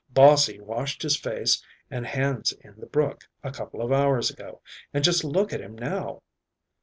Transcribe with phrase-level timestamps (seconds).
[0.11, 4.59] Bossie washed his face and hands in the brook a couple of hours ago
[4.95, 6.23] and just look at him now."